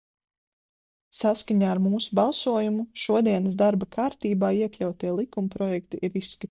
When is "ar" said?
1.75-1.81